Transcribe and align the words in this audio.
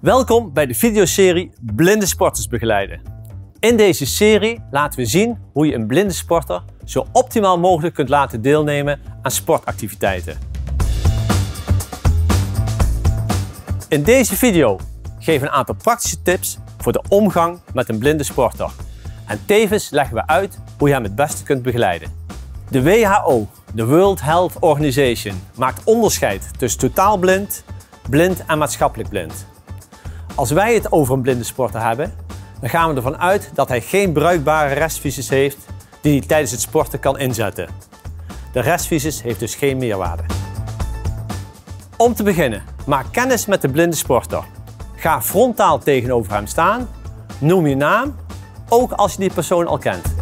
Welkom 0.00 0.52
bij 0.52 0.66
de 0.66 0.74
videoserie 0.74 1.52
Blinde 1.60 2.06
Sporters 2.06 2.48
Begeleiden. 2.48 3.00
In 3.60 3.76
deze 3.76 4.06
serie 4.06 4.62
laten 4.70 4.98
we 4.98 5.06
zien 5.06 5.38
hoe 5.52 5.66
je 5.66 5.74
een 5.74 5.86
blinde 5.86 6.12
sporter 6.12 6.62
zo 6.84 7.06
optimaal 7.12 7.58
mogelijk 7.58 7.94
kunt 7.94 8.08
laten 8.08 8.42
deelnemen 8.42 9.00
aan 9.22 9.30
sportactiviteiten. 9.30 10.38
In 13.88 14.02
deze 14.02 14.36
video 14.36 14.78
geven 15.18 15.40
we 15.40 15.46
een 15.46 15.58
aantal 15.58 15.74
praktische 15.74 16.22
tips 16.22 16.58
voor 16.76 16.92
de 16.92 17.02
omgang 17.08 17.60
met 17.74 17.88
een 17.88 17.98
blinde 17.98 18.24
sporter. 18.24 18.70
En 19.26 19.40
tevens 19.46 19.90
leggen 19.90 20.14
we 20.14 20.26
uit 20.26 20.58
hoe 20.78 20.88
je 20.88 20.94
hem 20.94 21.02
het 21.02 21.14
beste 21.14 21.42
kunt 21.42 21.62
begeleiden. 21.62 22.12
De 22.70 22.82
WHO, 22.82 23.46
de 23.74 23.86
World 23.86 24.20
Health 24.20 24.52
Organization, 24.60 25.42
maakt 25.54 25.84
onderscheid 25.84 26.58
tussen 26.58 26.80
totaal 26.80 27.18
blind, 27.18 27.64
blind 28.08 28.44
en 28.46 28.58
maatschappelijk 28.58 29.08
blind. 29.08 29.46
Als 30.38 30.50
wij 30.50 30.74
het 30.74 30.92
over 30.92 31.14
een 31.14 31.22
blinde 31.22 31.44
sporter 31.44 31.82
hebben, 31.82 32.14
dan 32.60 32.70
gaan 32.70 32.90
we 32.90 32.96
ervan 32.96 33.18
uit 33.18 33.50
dat 33.54 33.68
hij 33.68 33.80
geen 33.80 34.12
bruikbare 34.12 34.74
restvisies 34.74 35.28
heeft 35.28 35.58
die 36.00 36.18
hij 36.18 36.28
tijdens 36.28 36.50
het 36.50 36.60
sporten 36.60 37.00
kan 37.00 37.18
inzetten. 37.18 37.68
De 38.52 38.60
restvisus 38.60 39.22
heeft 39.22 39.40
dus 39.40 39.54
geen 39.54 39.76
meerwaarde. 39.78 40.22
Om 41.96 42.14
te 42.14 42.22
beginnen, 42.22 42.62
maak 42.86 43.06
kennis 43.10 43.46
met 43.46 43.60
de 43.62 43.68
blinde 43.68 43.96
sporter. 43.96 44.44
Ga 44.96 45.22
frontaal 45.22 45.78
tegenover 45.78 46.32
hem 46.32 46.46
staan, 46.46 46.88
noem 47.38 47.66
je 47.66 47.76
naam, 47.76 48.16
ook 48.68 48.92
als 48.92 49.12
je 49.12 49.18
die 49.18 49.32
persoon 49.32 49.66
al 49.66 49.78
kent. 49.78 50.14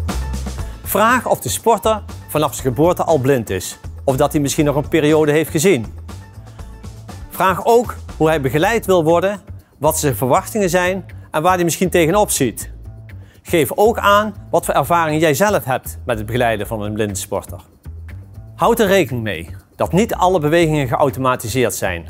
Vraag 0.83 1.25
of 1.25 1.39
de 1.39 1.49
sporter 1.49 2.03
vanaf 2.27 2.53
zijn 2.53 2.67
geboorte 2.67 3.03
al 3.03 3.17
blind 3.17 3.49
is, 3.49 3.79
of 4.03 4.15
dat 4.15 4.31
hij 4.31 4.41
misschien 4.41 4.65
nog 4.65 4.75
een 4.75 4.89
periode 4.89 5.31
heeft 5.31 5.51
gezien. 5.51 5.93
Vraag 7.29 7.65
ook 7.65 7.95
hoe 8.17 8.27
hij 8.27 8.41
begeleid 8.41 8.85
wil 8.85 9.03
worden, 9.03 9.46
wat 9.79 9.99
zijn 9.99 10.15
verwachtingen 10.15 10.69
zijn 10.69 11.05
en 11.31 11.41
waar 11.41 11.55
hij 11.55 11.63
misschien 11.63 11.89
tegenop 11.89 12.31
ziet. 12.31 12.71
Geef 13.41 13.71
ook 13.75 13.97
aan 13.97 14.35
wat 14.49 14.65
voor 14.65 14.73
ervaring 14.73 15.21
jij 15.21 15.33
zelf 15.33 15.63
hebt 15.63 15.99
met 16.05 16.17
het 16.17 16.25
begeleiden 16.25 16.67
van 16.67 16.81
een 16.81 16.93
blinde 16.93 17.15
sporter. 17.15 17.61
Houd 18.55 18.79
er 18.79 18.87
rekening 18.87 19.23
mee 19.23 19.55
dat 19.75 19.91
niet 19.91 20.13
alle 20.13 20.39
bewegingen 20.39 20.87
geautomatiseerd 20.87 21.73
zijn 21.73 22.05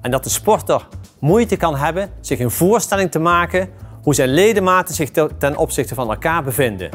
en 0.00 0.10
dat 0.10 0.24
de 0.24 0.30
sporter 0.30 0.88
moeite 1.20 1.56
kan 1.56 1.76
hebben 1.76 2.10
zich 2.20 2.38
een 2.38 2.50
voorstelling 2.50 3.10
te 3.10 3.18
maken 3.18 3.68
hoe 4.02 4.14
zijn 4.14 4.28
ledematen 4.28 4.94
zich 4.94 5.10
ten 5.38 5.56
opzichte 5.56 5.94
van 5.94 6.10
elkaar 6.10 6.42
bevinden. 6.42 6.90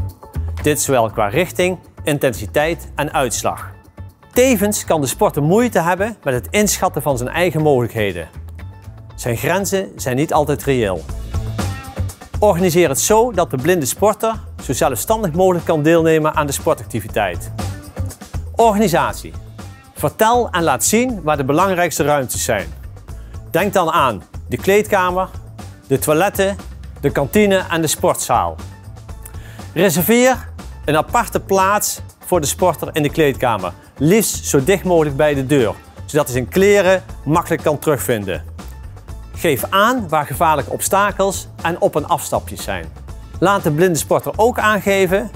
Dit 0.62 0.82
zowel 0.82 1.10
qua 1.10 1.28
richting, 1.28 1.78
intensiteit 2.04 2.92
en 2.96 3.14
uitslag. 3.14 3.72
Tevens 4.34 4.86
kan 4.86 5.02
de 5.02 5.08
sporter 5.08 5.44
moeite 5.44 5.82
hebben 5.82 6.18
met 6.24 6.34
het 6.34 6.48
inschatten 6.50 7.02
van 7.02 7.18
zijn 7.18 7.30
eigen 7.30 7.62
mogelijkheden. 7.62 8.28
Zijn 9.18 9.38
grenzen 9.38 9.92
zijn 9.96 10.16
niet 10.16 10.34
altijd 10.34 10.64
reëel. 10.64 11.04
Organiseer 12.40 12.90
het 12.90 13.00
zo 13.00 13.32
dat 13.32 13.52
de 13.52 13.58
blinde 13.58 13.86
sporter 13.86 14.34
zo 14.64 14.74
zelfstandig 14.74 15.32
mogelijk 15.32 15.66
kan 15.66 15.84
deelnemen 15.84 16.34
aan 16.34 16.46
de 16.46 16.52
sportactiviteit. 16.52 17.52
Organisatie. 18.56 19.34
Vertel 19.96 20.50
en 20.52 20.64
laat 20.64 20.84
zien 20.84 21.22
waar 21.24 21.38
de 21.38 21.44
belangrijkste 21.44 22.04
ruimtes 22.04 22.44
zijn. 22.44 22.68
Denk 23.52 23.74
dan 23.74 23.92
aan 23.92 24.24
de 24.50 24.58
kleedkamer, 24.58 25.30
de 25.88 26.00
toiletten, 26.00 26.58
de 27.02 27.12
kantine 27.12 27.64
en 27.70 27.82
de 27.82 27.88
sportzaal. 27.88 28.56
Reserveer 29.74 30.50
een 30.86 30.98
aparte 30.98 31.40
plaats 31.40 32.00
voor 32.26 32.42
de 32.42 32.48
sporter 32.48 32.90
in 32.92 33.04
de 33.04 33.12
kleedkamer, 33.12 33.74
liefst 33.98 34.46
zo 34.46 34.64
dicht 34.64 34.84
mogelijk 34.84 35.16
bij 35.16 35.34
de 35.34 35.46
deur, 35.46 35.74
zodat 36.06 36.26
hij 36.26 36.34
zijn 36.34 36.50
kleren 36.50 37.04
makkelijk 37.24 37.64
kan 37.64 37.80
terugvinden. 37.80 38.56
Geef 39.38 39.64
aan 39.70 40.10
waar 40.10 40.26
gevaarlijke 40.26 40.72
obstakels 40.72 41.48
en 41.62 41.82
op- 41.82 41.96
en 41.96 42.08
afstapjes 42.08 42.64
zijn. 42.64 42.86
Laat 43.40 43.64
de 43.64 43.72
blinde 43.72 43.98
sporter 43.98 44.34
ook 44.36 44.60
aangeven 44.60 45.32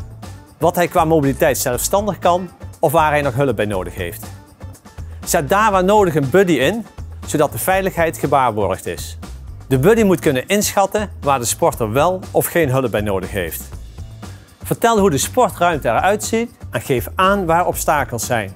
wat 0.57 0.75
hij 0.75 0.87
qua 0.87 1.05
mobiliteit 1.05 1.57
zelfstandig 1.57 2.19
kan 2.19 2.49
of 2.79 2.91
waar 2.91 3.11
hij 3.11 3.21
nog 3.21 3.33
hulp 3.33 3.55
bij 3.55 3.65
nodig 3.65 3.95
heeft. 3.95 4.25
Zet 5.25 5.49
daar 5.49 5.71
waar 5.71 5.83
nodig 5.83 6.15
een 6.15 6.29
buddy 6.29 6.53
in, 6.53 6.85
zodat 7.25 7.51
de 7.51 7.57
veiligheid 7.57 8.17
gewaarborgd 8.17 8.85
is. 8.85 9.17
De 9.67 9.79
buddy 9.79 10.03
moet 10.03 10.19
kunnen 10.19 10.47
inschatten 10.47 11.09
waar 11.21 11.39
de 11.39 11.45
sporter 11.45 11.91
wel 11.91 12.19
of 12.31 12.45
geen 12.45 12.69
hulp 12.69 12.91
bij 12.91 13.01
nodig 13.01 13.31
heeft. 13.31 13.69
Vertel 14.63 14.99
hoe 14.99 15.09
de 15.09 15.17
sportruimte 15.17 15.87
eruit 15.87 16.23
ziet 16.23 16.51
en 16.71 16.81
geef 16.81 17.07
aan 17.15 17.45
waar 17.45 17.65
obstakels 17.65 18.25
zijn. 18.25 18.53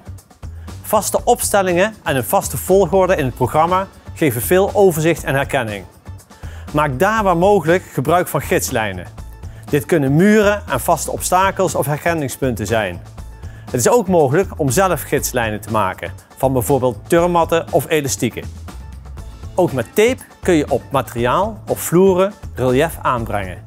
Vaste 0.82 1.20
opstellingen 1.24 1.94
en 2.04 2.16
een 2.16 2.24
vaste 2.24 2.56
volgorde 2.56 3.16
in 3.16 3.24
het 3.24 3.34
programma 3.34 3.86
geven 4.16 4.42
veel 4.42 4.70
overzicht 4.74 5.24
en 5.24 5.34
herkenning. 5.34 5.84
Maak 6.72 6.98
daar 6.98 7.22
waar 7.22 7.36
mogelijk 7.36 7.82
gebruik 7.82 8.28
van 8.28 8.40
gidslijnen. 8.40 9.06
Dit 9.70 9.84
kunnen 9.84 10.14
muren 10.14 10.62
en 10.68 10.80
vaste 10.80 11.10
obstakels 11.10 11.74
of 11.74 11.86
herkenningspunten 11.86 12.66
zijn. 12.66 13.00
Het 13.64 13.80
is 13.80 13.88
ook 13.88 14.08
mogelijk 14.08 14.50
om 14.56 14.70
zelf 14.70 15.02
gidslijnen 15.02 15.60
te 15.60 15.70
maken, 15.70 16.12
van 16.36 16.52
bijvoorbeeld 16.52 16.98
turmatten 17.08 17.66
of 17.70 17.88
elastieken. 17.88 18.44
Ook 19.54 19.72
met 19.72 19.86
tape 19.94 20.22
kun 20.42 20.54
je 20.54 20.70
op 20.70 20.82
materiaal 20.90 21.62
of 21.66 21.80
vloeren 21.80 22.32
relief 22.54 22.98
aanbrengen. 23.02 23.64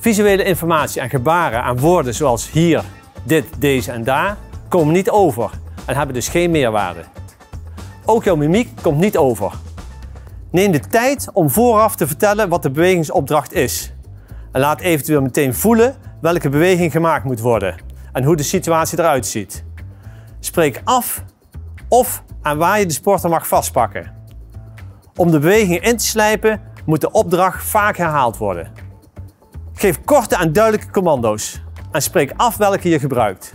Visuele 0.00 0.44
informatie 0.44 1.00
en 1.00 1.08
gebaren 1.08 1.62
aan 1.62 1.78
woorden 1.78 2.14
zoals 2.14 2.50
hier, 2.50 2.82
dit, 3.22 3.46
deze 3.58 3.92
en 3.92 4.04
daar 4.04 4.36
komen 4.68 4.92
niet 4.92 5.10
over 5.10 5.50
en 5.84 5.96
hebben 5.96 6.14
dus 6.14 6.28
geen 6.28 6.50
meerwaarde. 6.50 7.00
Ook 8.08 8.24
jouw 8.24 8.36
mimiek 8.36 8.70
komt 8.82 8.98
niet 8.98 9.16
over. 9.16 9.52
Neem 10.50 10.72
de 10.72 10.80
tijd 10.80 11.28
om 11.32 11.50
vooraf 11.50 11.96
te 11.96 12.06
vertellen 12.06 12.48
wat 12.48 12.62
de 12.62 12.70
bewegingsopdracht 12.70 13.52
is. 13.52 13.92
En 14.52 14.60
laat 14.60 14.80
eventueel 14.80 15.20
meteen 15.20 15.54
voelen 15.54 15.96
welke 16.20 16.48
beweging 16.48 16.92
gemaakt 16.92 17.24
moet 17.24 17.40
worden 17.40 17.74
en 18.12 18.24
hoe 18.24 18.36
de 18.36 18.42
situatie 18.42 18.98
eruit 18.98 19.26
ziet. 19.26 19.64
Spreek 20.40 20.80
af 20.84 21.24
of 21.88 22.22
aan 22.42 22.58
waar 22.58 22.78
je 22.78 22.86
de 22.86 22.92
sporter 22.92 23.30
mag 23.30 23.48
vastpakken. 23.48 24.14
Om 25.16 25.30
de 25.30 25.38
beweging 25.38 25.80
in 25.80 25.96
te 25.96 26.06
slijpen 26.06 26.60
moet 26.84 27.00
de 27.00 27.10
opdracht 27.10 27.64
vaak 27.64 27.96
herhaald 27.96 28.36
worden. 28.36 28.72
Geef 29.72 30.04
korte 30.04 30.36
en 30.36 30.52
duidelijke 30.52 30.90
commando's 30.90 31.62
en 31.92 32.02
spreek 32.02 32.32
af 32.36 32.56
welke 32.56 32.88
je 32.88 32.98
gebruikt. 32.98 33.54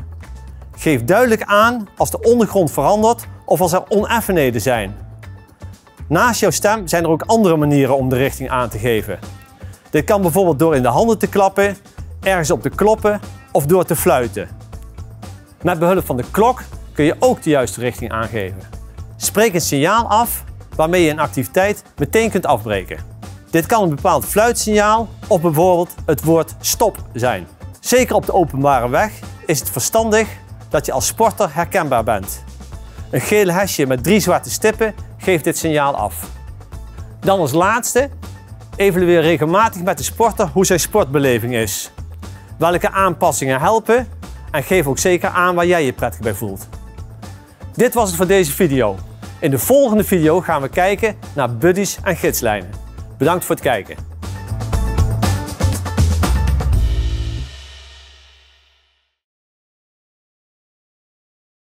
Geef 0.82 1.04
duidelijk 1.04 1.44
aan 1.44 1.88
als 1.98 2.12
de 2.12 2.20
ondergrond 2.20 2.72
verandert 2.72 3.28
of 3.46 3.62
als 3.62 3.74
er 3.74 3.84
oneffenheden 3.88 4.62
zijn. 4.62 4.96
Naast 6.08 6.40
jouw 6.40 6.50
stem 6.50 6.88
zijn 6.88 7.04
er 7.04 7.10
ook 7.10 7.24
andere 7.26 7.58
manieren 7.58 7.98
om 7.98 8.10
de 8.10 8.16
richting 8.16 8.50
aan 8.50 8.70
te 8.70 8.78
geven. 8.78 9.20
Dit 9.90 10.04
kan 10.04 10.22
bijvoorbeeld 10.22 10.60
door 10.60 10.76
in 10.76 10.82
de 10.82 10.88
handen 10.88 11.18
te 11.18 11.28
klappen, 11.28 11.78
ergens 12.22 12.52
op 12.52 12.62
te 12.62 12.70
kloppen 12.70 13.20
of 13.52 13.66
door 13.66 13.84
te 13.84 13.96
fluiten. 13.96 14.50
Met 15.62 15.80
behulp 15.80 16.06
van 16.06 16.18
de 16.18 16.24
klok 16.32 16.62
kun 16.94 17.06
je 17.06 17.16
ook 17.20 17.44
de 17.44 17.50
juiste 17.50 17.80
richting 17.80 18.12
aangeven. 18.12 18.62
Spreek 19.18 19.54
een 19.54 19.62
signaal 19.62 20.08
af 20.08 20.44
waarmee 20.76 21.04
je 21.04 21.12
een 21.12 21.20
activiteit 21.20 21.84
meteen 21.98 22.30
kunt 22.30 22.46
afbreken. 22.46 22.98
Dit 23.50 23.66
kan 23.66 23.84
een 23.84 23.96
bepaald 23.96 24.26
fluitsignaal 24.26 25.08
of 25.28 25.42
bijvoorbeeld 25.42 25.96
het 26.06 26.24
woord 26.24 26.56
stop 26.60 26.98
zijn. 27.14 27.48
Zeker 27.80 28.16
op 28.16 28.26
de 28.26 28.34
openbare 28.34 28.90
weg 28.90 29.12
is 29.46 29.60
het 29.60 29.70
verstandig 29.70 30.28
dat 30.72 30.86
je 30.86 30.92
als 30.92 31.08
sporter 31.08 31.50
herkenbaar 31.54 32.04
bent. 32.04 32.44
Een 33.10 33.22
gele 33.22 33.52
hesje 33.52 33.86
met 33.86 34.04
drie 34.04 34.20
zwarte 34.20 34.50
stippen 34.50 34.96
geeft 35.18 35.44
dit 35.44 35.58
signaal 35.58 35.96
af. 35.96 36.30
Dan 37.20 37.40
als 37.40 37.52
laatste, 37.52 38.10
evalueer 38.76 39.22
regelmatig 39.22 39.82
met 39.82 39.98
de 39.98 40.04
sporter 40.04 40.48
hoe 40.54 40.66
zijn 40.66 40.80
sportbeleving 40.80 41.54
is. 41.56 41.92
Welke 42.58 42.92
aanpassingen 42.92 43.60
helpen 43.60 44.08
en 44.52 44.64
geef 44.64 44.88
ook 44.88 44.98
zeker 44.98 45.30
aan 45.30 45.56
waar 45.56 45.66
jij 45.66 45.86
je 45.86 45.94
prettig 45.94 46.20
bij 46.22 46.34
voelt. 46.34 46.68
Dit 47.74 47.94
was 47.94 48.08
het 48.08 48.18
voor 48.18 48.28
deze 48.28 48.52
video. 48.52 48.98
In 49.40 49.52
de 49.52 49.60
volgende 49.60 50.04
video 50.04 50.42
gaan 50.42 50.62
we 50.62 50.70
kijken 50.70 51.16
naar 51.34 51.56
buddies 51.56 51.98
en 52.04 52.16
gidslijnen. 52.16 52.70
Bedankt 53.18 53.46
voor 53.46 53.56
het 53.56 53.64
kijken. 53.64 53.96